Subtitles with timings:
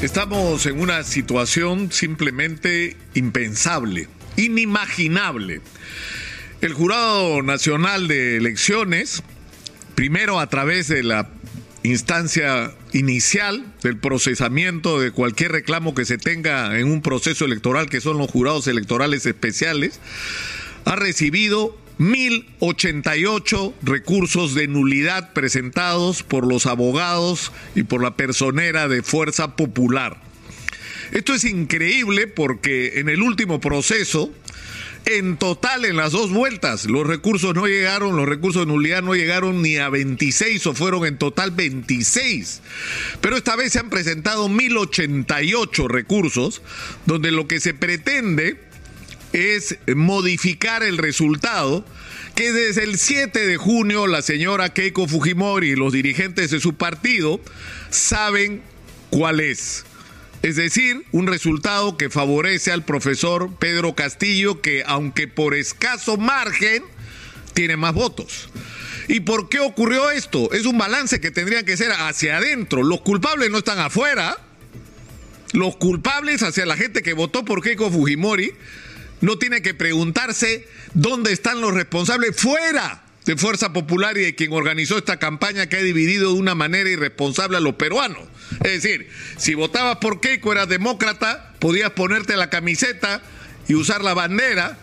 [0.00, 5.60] Estamos en una situación simplemente impensable, inimaginable.
[6.60, 9.24] El Jurado Nacional de Elecciones,
[9.96, 11.28] primero a través de la
[11.82, 18.00] instancia inicial del procesamiento de cualquier reclamo que se tenga en un proceso electoral, que
[18.00, 19.98] son los jurados electorales especiales,
[20.84, 29.02] ha recibido 1.088 recursos de nulidad presentados por los abogados y por la personera de
[29.02, 30.20] Fuerza Popular.
[31.10, 34.30] Esto es increíble porque en el último proceso,
[35.06, 39.14] en total en las dos vueltas, los recursos no llegaron, los recursos de nulidad no
[39.14, 42.60] llegaron ni a 26 o fueron en total 26.
[43.20, 46.62] Pero esta vez se han presentado 1.088 recursos
[47.06, 48.67] donde lo que se pretende
[49.32, 51.84] es modificar el resultado
[52.34, 56.74] que desde el 7 de junio la señora Keiko Fujimori y los dirigentes de su
[56.74, 57.40] partido
[57.90, 58.62] saben
[59.10, 59.84] cuál es.
[60.42, 66.84] Es decir, un resultado que favorece al profesor Pedro Castillo, que aunque por escaso margen,
[67.54, 68.48] tiene más votos.
[69.08, 70.52] ¿Y por qué ocurrió esto?
[70.52, 72.84] Es un balance que tendría que ser hacia adentro.
[72.84, 74.38] Los culpables no están afuera.
[75.54, 78.52] Los culpables hacia la gente que votó por Keiko Fujimori
[79.20, 84.52] no tiene que preguntarse dónde están los responsables fuera de Fuerza Popular y de quien
[84.52, 88.22] organizó esta campaña que ha dividido de una manera irresponsable a los peruanos.
[88.64, 93.22] Es decir, si votabas por Keiko, eras demócrata, podías ponerte la camiseta
[93.68, 94.78] y usar la bandera,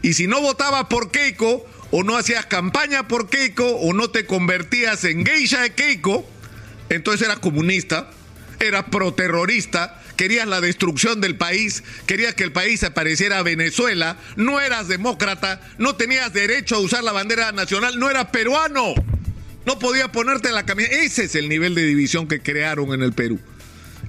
[0.00, 4.24] y si no votabas por Keiko, o no hacías campaña por Keiko, o no te
[4.24, 6.26] convertías en geisha de Keiko,
[6.88, 8.10] entonces eras comunista,
[8.60, 14.18] eras proterrorista, querías la destrucción del país, querías que el país se pareciera a Venezuela,
[14.36, 18.94] no eras demócrata, no tenías derecho a usar la bandera nacional, no eras peruano,
[19.66, 20.90] no podías ponerte la camisa.
[20.90, 23.40] Ese es el nivel de división que crearon en el Perú.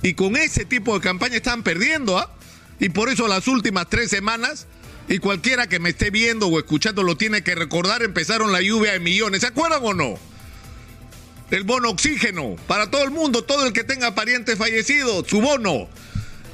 [0.04, 2.36] Y con ese tipo de campaña están perdiendo, ¿ah?
[2.80, 4.68] Y por eso las últimas tres semanas,
[5.08, 8.94] y cualquiera que me esté viendo o escuchando lo tiene que recordar, empezaron la lluvia
[8.94, 9.42] de millones.
[9.42, 10.30] ¿Se acuerdan o no?
[11.52, 15.89] El bono oxígeno para todo el mundo, todo el que tenga parientes fallecidos, su bono.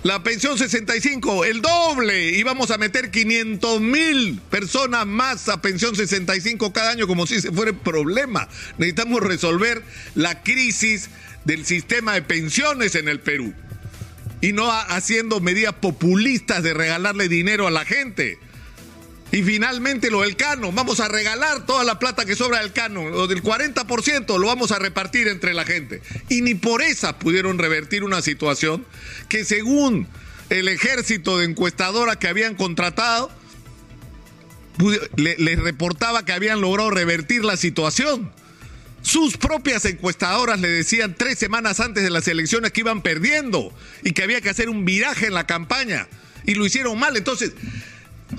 [0.03, 2.31] La pensión 65, el doble.
[2.31, 7.41] Y vamos a meter 500 mil personas más a pensión 65 cada año como si
[7.41, 8.47] se fuera problema.
[8.77, 9.83] Necesitamos resolver
[10.15, 11.09] la crisis
[11.45, 13.53] del sistema de pensiones en el Perú.
[14.39, 18.37] Y no haciendo medidas populistas de regalarle dinero a la gente.
[19.31, 23.09] Y finalmente lo del cano, vamos a regalar toda la plata que sobra del cano,
[23.09, 26.01] lo del 40% lo vamos a repartir entre la gente.
[26.29, 28.85] Y ni por esa pudieron revertir una situación
[29.27, 30.07] que según
[30.49, 33.29] el ejército de encuestadora que habían contratado,
[35.17, 38.31] les reportaba que habían logrado revertir la situación.
[39.01, 43.73] Sus propias encuestadoras le decían tres semanas antes de las elecciones que iban perdiendo
[44.03, 46.07] y que había que hacer un viraje en la campaña.
[46.45, 47.15] Y lo hicieron mal.
[47.17, 47.53] Entonces,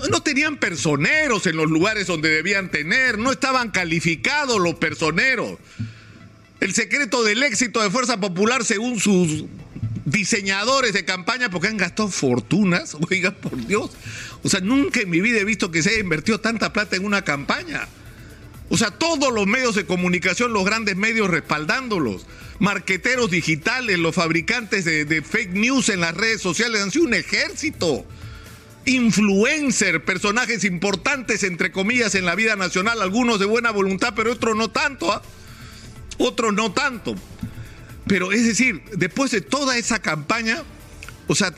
[0.09, 5.57] no tenían personeros en los lugares donde debían tener, no estaban calificados los personeros.
[6.59, 9.45] El secreto del éxito de Fuerza Popular, según sus
[10.05, 13.91] diseñadores de campaña, porque han gastado fortunas, oiga, por Dios.
[14.43, 17.05] O sea, nunca en mi vida he visto que se haya invertido tanta plata en
[17.05, 17.87] una campaña.
[18.69, 22.27] O sea, todos los medios de comunicación, los grandes medios respaldándolos,
[22.59, 27.15] marqueteros digitales, los fabricantes de, de fake news en las redes sociales han sido un
[27.15, 28.05] ejército
[28.89, 34.55] influencer, personajes importantes, entre comillas, en la vida nacional, algunos de buena voluntad, pero otros
[34.55, 35.21] no tanto, ¿ah?
[36.17, 37.15] otros no tanto.
[38.07, 40.63] Pero es decir, después de toda esa campaña,
[41.27, 41.51] o sea,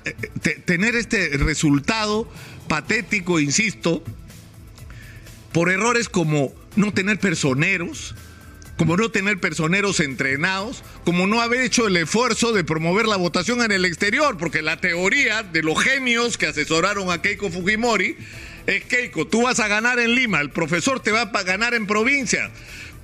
[0.66, 2.30] tener este resultado
[2.68, 4.04] patético, insisto,
[5.54, 8.16] por errores como no tener personeros,
[8.82, 13.62] como no tener personeros entrenados, como no haber hecho el esfuerzo de promover la votación
[13.62, 18.18] en el exterior, porque la teoría de los genios que asesoraron a Keiko Fujimori
[18.66, 21.86] es Keiko, tú vas a ganar en Lima, el profesor te va a ganar en
[21.86, 22.50] provincia.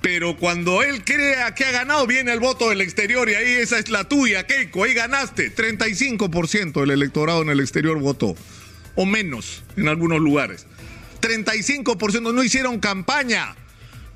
[0.02, 3.78] Pero cuando él crea que ha ganado, viene el voto del exterior y ahí esa
[3.78, 5.54] es la tuya, Keiko, ahí ganaste.
[5.54, 8.34] 35% del electorado en el exterior votó,
[8.96, 10.66] o menos en algunos lugares.
[11.20, 13.54] 35% no hicieron campaña.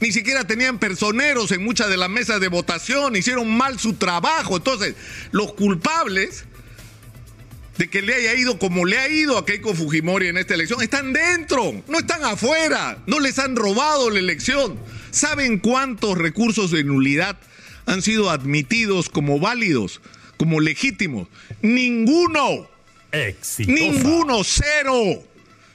[0.02, 4.56] Ni siquiera tenían personeros en muchas de las mesas de votación, hicieron mal su trabajo.
[4.56, 4.96] Entonces,
[5.30, 6.44] los culpables
[7.78, 10.82] de que le haya ido como le ha ido a Keiko Fujimori en esta elección
[10.82, 14.76] están dentro, no están afuera, no les han robado la elección.
[15.12, 17.38] ¿Saben cuántos recursos de nulidad
[17.86, 20.00] han sido admitidos como válidos,
[20.36, 21.28] como legítimos?
[21.62, 22.68] Ninguno.
[23.68, 25.22] Ninguno, cero.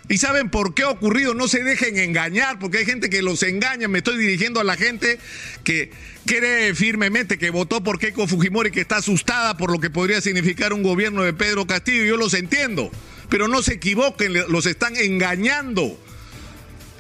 [0.10, 1.34] ¿Y saben por qué ha ocurrido?
[1.34, 3.90] No se dejen engañar, porque hay gente que los engaña.
[3.90, 5.20] Me estoy dirigiendo a la gente
[5.66, 5.92] que
[6.26, 10.72] cree firmemente que votó por Keiko Fujimori, que está asustada por lo que podría significar
[10.72, 12.06] un gobierno de Pedro Castillo.
[12.06, 12.90] Yo los entiendo,
[13.28, 16.00] pero no se equivoquen, los están engañando.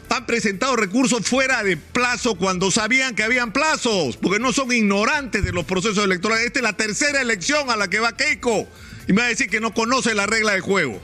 [0.09, 5.45] Han presentado recursos fuera de plazo cuando sabían que habían plazos, porque no son ignorantes
[5.45, 6.48] de los procesos electorales.
[6.48, 8.68] Esta es la tercera elección a la que va Keiko
[9.07, 11.01] y me va a decir que no conoce la regla de juego.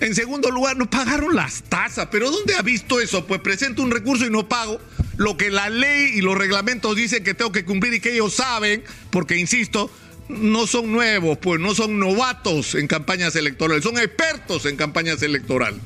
[0.00, 2.08] En segundo lugar, no pagaron las tasas.
[2.10, 3.26] ¿Pero dónde ha visto eso?
[3.26, 4.80] Pues presento un recurso y no pago
[5.16, 8.34] lo que la ley y los reglamentos dicen que tengo que cumplir y que ellos
[8.34, 9.90] saben, porque insisto,
[10.28, 15.80] no son nuevos, pues no son novatos en campañas electorales, son expertos en campañas electorales.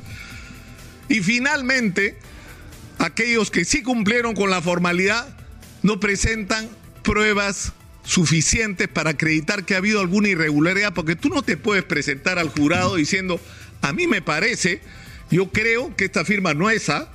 [1.09, 2.19] Y finalmente,
[2.99, 5.35] aquellos que sí cumplieron con la formalidad
[5.83, 6.69] no presentan
[7.03, 7.73] pruebas
[8.05, 12.49] suficientes para acreditar que ha habido alguna irregularidad, porque tú no te puedes presentar al
[12.49, 13.41] jurado diciendo,
[13.83, 14.81] a mí me parece,
[15.31, 17.11] yo creo que esta firma no es esa,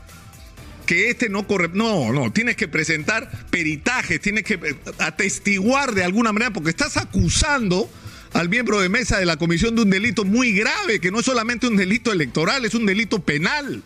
[0.87, 1.69] que este no corre.
[1.73, 6.97] No, no, tienes que presentar peritajes, tienes que eh, atestiguar de alguna manera, porque estás
[6.97, 7.89] acusando
[8.33, 11.25] al miembro de mesa de la comisión de un delito muy grave, que no es
[11.25, 13.83] solamente un delito electoral, es un delito penal.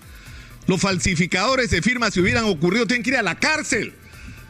[0.68, 3.94] Los falsificadores de firmas, si hubieran ocurrido, tienen que ir a la cárcel.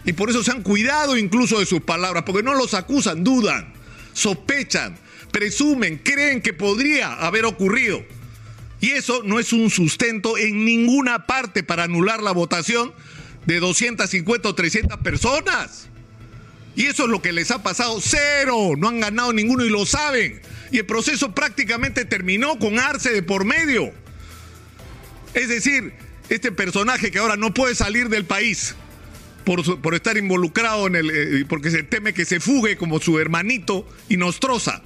[0.05, 3.73] Y por eso se han cuidado incluso de sus palabras, porque no los acusan, dudan,
[4.13, 4.97] sospechan,
[5.31, 8.03] presumen, creen que podría haber ocurrido.
[8.81, 12.93] Y eso no es un sustento en ninguna parte para anular la votación
[13.45, 15.87] de 250 o 300 personas.
[16.75, 17.99] Y eso es lo que les ha pasado.
[18.01, 18.71] Cero.
[18.77, 20.41] No han ganado ninguno y lo saben.
[20.71, 23.91] Y el proceso prácticamente terminó con Arce de por medio.
[25.33, 25.93] Es decir,
[26.29, 28.75] este personaje que ahora no puede salir del país
[29.43, 31.11] por, estar involucrado en el.
[31.11, 34.81] Eh, porque se teme que se fugue como su hermanito y nos troza.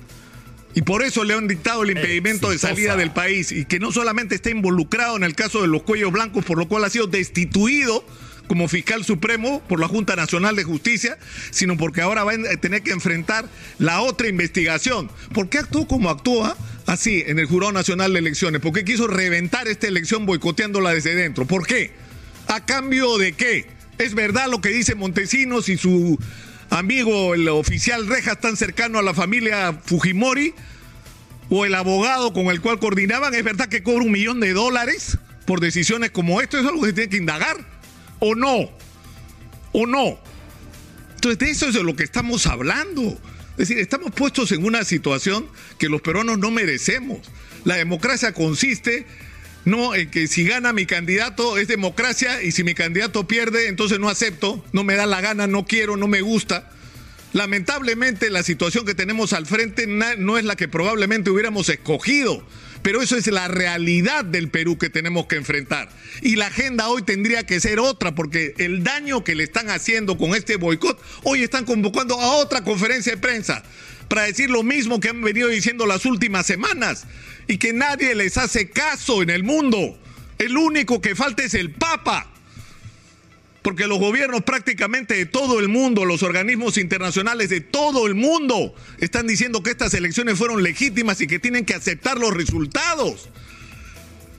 [0.76, 3.94] Y por eso le han dictado el impedimento de salida del país y que no
[3.94, 7.08] solamente está involucrado en el caso de los cuellos blancos, por lo cual ha sido
[7.08, 8.06] destituido
[8.48, 11.18] como fiscal supremo por la Junta Nacional de Justicia,
[11.50, 13.46] sino porque ahora va a tener que enfrentar
[13.80, 15.10] la otra investigación.
[15.34, 18.60] ¿Por qué actuó como actúa así en el Jurado Nacional de Elecciones?
[18.60, 21.46] ¿Por qué quiso reventar esta elección boicoteándola desde dentro?
[21.46, 21.92] ¿Por qué?
[22.48, 23.66] ¿A cambio de qué?
[23.98, 26.20] ¿Es verdad lo que dice Montesinos y su
[26.70, 30.54] amigo, el oficial Rejas, tan cercano a la familia Fujimori,
[31.50, 35.18] o el abogado con el cual coordinaban, ¿es verdad que cobra un millón de dólares
[35.46, 36.58] por decisiones como esto?
[36.58, 37.58] ¿Es algo que se tiene que indagar?
[38.20, 38.70] ¿O no?
[39.72, 40.18] ¿O no?
[41.16, 43.02] Entonces, de eso es de lo que estamos hablando.
[43.52, 45.48] Es decir, estamos puestos en una situación
[45.78, 47.20] que los peruanos no merecemos.
[47.64, 49.06] La democracia consiste
[49.66, 54.00] no en que si gana mi candidato es democracia y si mi candidato pierde, entonces
[54.00, 56.72] no acepto, no me da la gana, no quiero, no me gusta.
[57.34, 62.48] Lamentablemente la situación que tenemos al frente no es la que probablemente hubiéramos escogido,
[62.82, 65.90] pero eso es la realidad del Perú que tenemos que enfrentar.
[66.22, 70.18] Y la agenda hoy tendría que ser otra, porque el daño que le están haciendo
[70.18, 73.64] con este boicot, hoy están convocando a otra conferencia de prensa
[74.08, 77.06] para decir lo mismo que han venido diciendo las últimas semanas
[77.48, 80.00] y que nadie les hace caso en el mundo.
[80.38, 82.32] El único que falta es el Papa.
[83.62, 88.76] Porque los gobiernos prácticamente de todo el mundo, los organismos internacionales de todo el mundo,
[89.00, 93.30] están diciendo que estas elecciones fueron legítimas y que tienen que aceptar los resultados.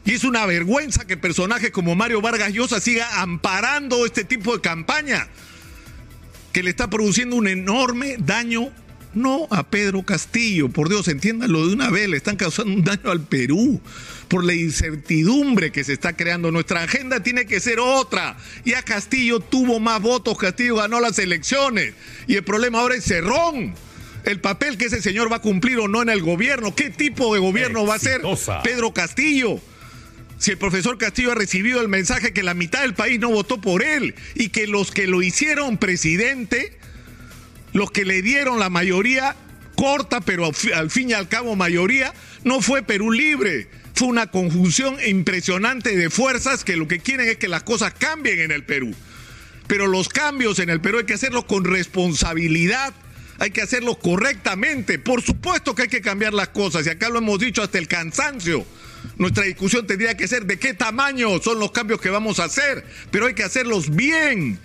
[0.04, 4.60] Y es una vergüenza que personajes como Mario Vargas Llosa siga amparando este tipo de
[4.60, 5.26] campaña
[6.52, 8.72] que le está produciendo un enorme daño
[9.16, 13.10] no a Pedro Castillo, por Dios, entiéndanlo de una vez, le están causando un daño
[13.10, 13.80] al Perú
[14.28, 16.52] por la incertidumbre que se está creando.
[16.52, 18.36] Nuestra agenda tiene que ser otra.
[18.64, 21.94] Ya Castillo tuvo más votos, Castillo ganó las elecciones
[22.26, 23.74] y el problema ahora es Cerrón.
[24.24, 27.32] El papel que ese señor va a cumplir o no en el gobierno, qué tipo
[27.32, 28.22] de gobierno va a ser
[28.62, 29.60] Pedro Castillo
[30.38, 33.60] si el profesor Castillo ha recibido el mensaje que la mitad del país no votó
[33.60, 36.76] por él y que los que lo hicieron presidente
[37.76, 39.36] los que le dieron la mayoría
[39.76, 43.68] corta, pero al fin y al cabo mayoría, no fue Perú libre.
[43.94, 48.40] Fue una conjunción impresionante de fuerzas que lo que quieren es que las cosas cambien
[48.40, 48.94] en el Perú.
[49.66, 52.94] Pero los cambios en el Perú hay que hacerlos con responsabilidad,
[53.38, 54.98] hay que hacerlos correctamente.
[54.98, 57.88] Por supuesto que hay que cambiar las cosas, y acá lo hemos dicho hasta el
[57.88, 58.66] cansancio.
[59.18, 62.84] Nuestra discusión tendría que ser de qué tamaño son los cambios que vamos a hacer,
[63.10, 64.58] pero hay que hacerlos bien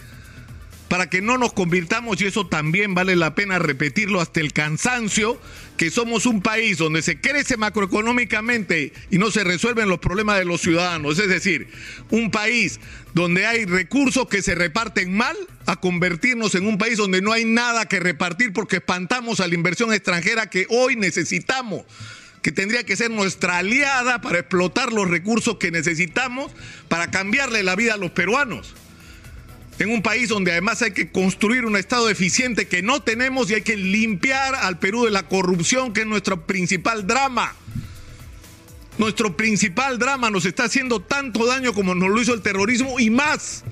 [0.92, 5.40] para que no nos convirtamos, y eso también vale la pena repetirlo hasta el cansancio,
[5.78, 10.44] que somos un país donde se crece macroeconómicamente y no se resuelven los problemas de
[10.44, 11.18] los ciudadanos.
[11.18, 11.70] Es decir,
[12.10, 12.82] un país
[13.14, 17.46] donde hay recursos que se reparten mal, a convertirnos en un país donde no hay
[17.46, 21.84] nada que repartir porque espantamos a la inversión extranjera que hoy necesitamos
[22.42, 26.52] que tendría que ser nuestra aliada para explotar los recursos que necesitamos
[26.90, 28.74] para cambiarle la vida a los peruanos.
[29.82, 33.56] En un país donde además hay que construir un Estado eficiente que no tenemos y
[33.56, 37.56] hay que limpiar al Perú de la corrupción, que es nuestro principal drama.
[39.00, 43.10] Nuestro principal drama nos está haciendo tanto daño como nos lo hizo el terrorismo y
[43.10, 43.64] más,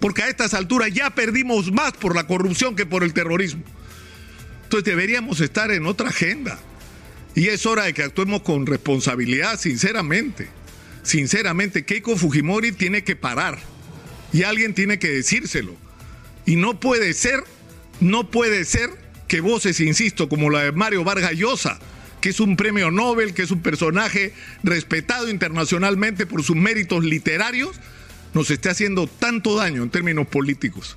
[0.00, 3.62] porque a estas alturas ya perdimos más por la corrupción que por el terrorismo.
[4.62, 6.58] Entonces deberíamos estar en otra agenda.
[7.34, 10.48] Y es hora de que actuemos con responsabilidad, sinceramente.
[11.02, 13.58] Sinceramente, Keiko Fujimori tiene que parar.
[14.32, 15.74] Y alguien tiene que decírselo.
[16.46, 17.42] Y no puede ser,
[18.00, 18.90] no puede ser
[19.28, 21.78] que voces, insisto, como la de Mario Vargas Llosa,
[22.20, 24.32] que es un premio Nobel, que es un personaje
[24.62, 27.80] respetado internacionalmente por sus méritos literarios,
[28.34, 30.96] nos esté haciendo tanto daño en términos políticos.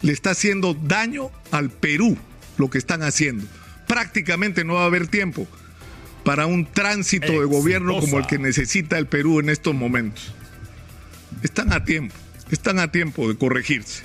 [0.00, 2.16] Le está haciendo daño al Perú
[2.56, 3.44] lo que están haciendo.
[3.86, 5.46] Prácticamente no va a haber tiempo
[6.24, 10.32] para un tránsito de gobierno como el que necesita el Perú en estos momentos.
[11.42, 12.14] Están a tiempo,
[12.52, 14.04] están a tiempo de corregirse.